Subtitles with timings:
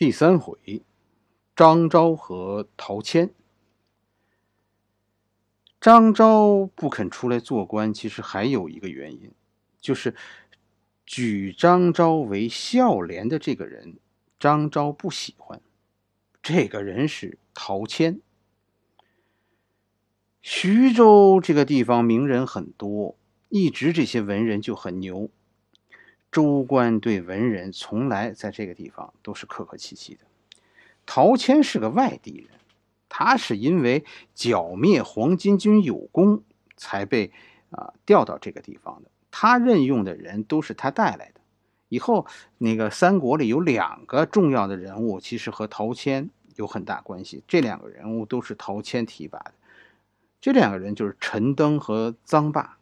[0.00, 0.80] 第三回，
[1.54, 3.34] 张昭和陶谦。
[5.78, 9.30] 张昭不肯出来做官，其实还有一个原因，
[9.78, 10.14] 就是
[11.04, 13.98] 举张昭为孝廉的这个人，
[14.38, 15.60] 张昭不喜欢。
[16.40, 18.22] 这个人是陶谦。
[20.40, 23.18] 徐州这个地方名人很多，
[23.50, 25.28] 一直这些文人就很牛。
[26.30, 30.20] 州官对文人从来在这个地方都是客客气气的。
[31.06, 32.58] 陶谦是个外地人，
[33.08, 34.04] 他是因为
[34.34, 36.44] 剿灭黄巾军有功
[36.76, 37.32] 才被
[37.70, 39.10] 啊调到这个地方的。
[39.32, 41.40] 他任用的人都是他带来的。
[41.88, 42.26] 以后
[42.58, 47.42] 那个三国里有两个重要的人物，其实和陶谦有很大关系。
[47.48, 49.52] 这两个人物都是陶谦提拔的。
[50.40, 52.78] 这两个人就是陈登和臧霸。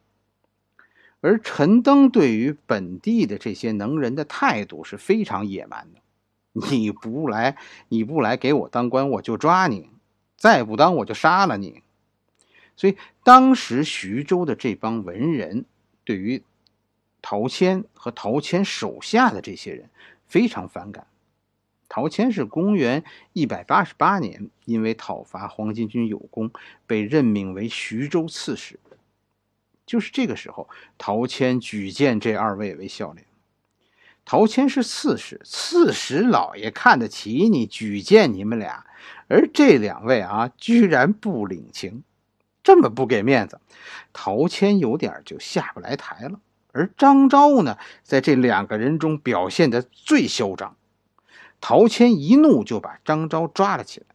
[1.21, 5.99] 而陈登对于本地的这些能人的态度是非常野蛮的，
[6.69, 7.57] 你不来，
[7.89, 9.89] 你不来给我当官，我就抓你；
[10.37, 11.83] 再不当，我就杀了你。
[12.75, 15.65] 所以当时徐州的这帮文人
[16.05, 16.41] 对于
[17.21, 19.89] 陶谦和陶谦手下的这些人
[20.25, 21.05] 非常反感。
[21.89, 23.03] 陶谦是公元
[23.33, 26.51] 一百八十八年，因为讨伐黄巾军有功，
[26.87, 28.79] 被任命为徐州刺史。
[29.89, 33.25] 就是这个时候，陶谦举荐这二位为孝廉。
[34.23, 38.85] 陶谦是刺史，刺史老爷看得起你，举荐你们俩。
[39.27, 42.03] 而这两位啊，居然不领情，
[42.61, 43.59] 这么不给面子，
[44.13, 46.39] 陶谦有点就下不来台了。
[46.71, 50.75] 而张昭呢，在这两个人中表现的最嚣张。
[51.59, 54.05] 陶谦一怒就把张昭抓了起来，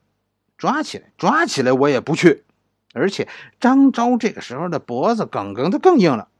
[0.56, 2.44] 抓起来，抓起来，我也不去。
[2.94, 3.28] 而且
[3.60, 6.30] 张昭这个时候的脖子梗梗的更硬了。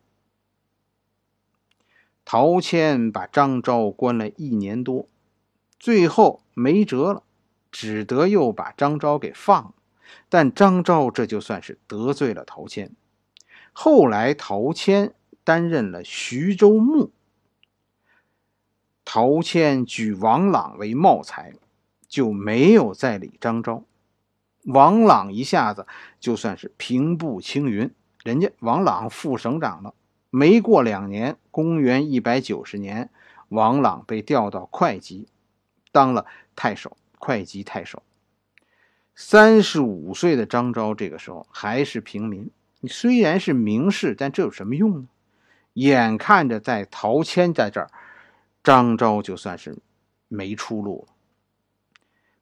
[2.25, 5.09] 陶谦把张昭关了一年多，
[5.79, 7.23] 最后没辙了，
[7.71, 9.75] 只得又把张昭给放了。
[10.29, 12.93] 但张昭这就算是得罪了陶谦。
[13.73, 15.13] 后来陶谦
[15.43, 17.13] 担任了徐州牧，
[19.05, 21.53] 陶谦举王朗为茂才，
[22.09, 23.85] 就没有再理张昭。
[24.65, 25.87] 王朗一下子
[26.21, 27.91] 就算是平步青云，
[28.23, 29.95] 人家王朗副省长了。
[30.31, 33.11] 没过两年，公元一百九十年，
[33.51, 35.29] 王朗被调到会稽，
[35.93, 36.27] 当了
[36.57, 38.03] 太守，会稽太守。
[39.15, 42.51] 三十五岁的张昭这个时候还是平民，
[42.81, 45.09] 你虽然是名士，但这有什么用呢？
[45.75, 47.91] 眼看着在陶谦在这儿，
[48.65, 49.77] 张昭就算是
[50.27, 51.14] 没出路了。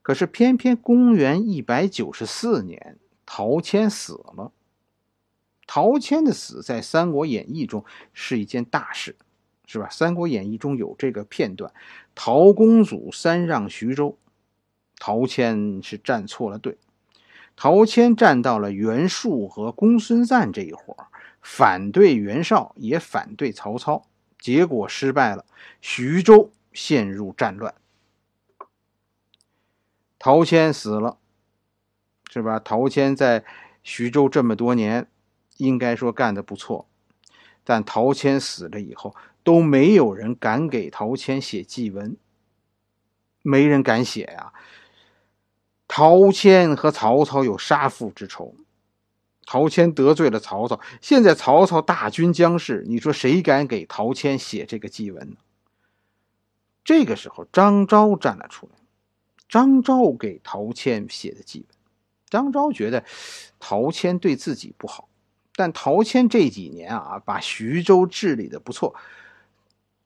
[0.02, 4.52] 可是偏偏公元一百九十四年，陶谦死了。
[5.66, 9.16] 陶谦的死在《三国演义》中是一件大事，
[9.64, 9.86] 是吧？
[9.94, 11.72] 《三国演义》中有这个片段：
[12.14, 14.18] 陶公祖三让徐州，
[14.98, 16.76] 陶谦是站错了队。
[17.54, 20.96] 陶谦站到了袁术和公孙瓒这一伙，
[21.40, 24.06] 反对袁绍，也反对曹操，
[24.38, 25.44] 结果失败了，
[25.80, 27.72] 徐州陷入战乱。
[30.24, 31.18] 陶谦死了，
[32.30, 32.60] 是吧？
[32.60, 33.44] 陶谦在
[33.82, 35.08] 徐州这么多年，
[35.56, 36.88] 应该说干得不错。
[37.64, 42.16] 但陶谦死了以后，都没有人敢给陶谦写祭文，
[43.42, 44.52] 没人敢写呀。
[45.88, 48.54] 陶谦和曹操有杀父之仇，
[49.44, 55.36] 陶谦得罪了曹操，现在曹操大军将至，你说谁敢给陶谦写这个祭文呢？
[56.84, 58.81] 这个时候，张昭站了出来。
[59.52, 61.68] 张昭给陶谦写的祭文，
[62.30, 63.04] 张昭觉得
[63.60, 65.10] 陶谦对自己不好，
[65.54, 68.94] 但陶谦这几年啊，把徐州治理的不错，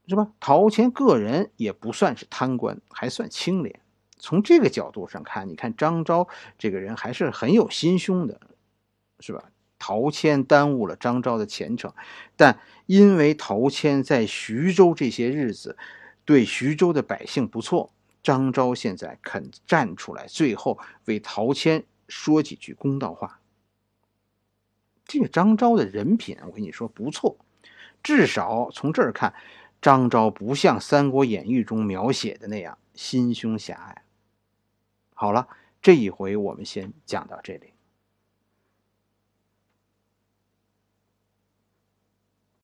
[0.08, 0.32] 是吧？
[0.40, 3.78] 陶谦个人也不算是贪官，还算清廉。
[4.18, 6.26] 从这个角度上看，你看张昭
[6.58, 8.40] 这个人还是很有心胸的，
[9.20, 9.44] 是吧？
[9.78, 11.92] 陶谦耽误了张昭的前程，
[12.34, 15.78] 但因为陶谦在徐州这些日子
[16.24, 17.92] 对徐州的百姓不错。
[18.26, 23.40] 张昭现在肯站出来，最后为陶谦说几句公道话。
[25.04, 27.36] 这个张昭的人品，我跟你说不错，
[28.02, 29.32] 至少从这儿看，
[29.80, 34.02] 张昭不像《三国演义》中描写的那样心胸狭隘。
[35.14, 35.46] 好了，
[35.80, 37.74] 这一回我们先讲到这里。